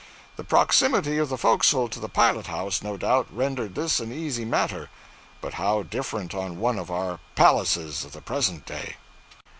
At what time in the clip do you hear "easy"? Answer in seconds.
4.11-4.43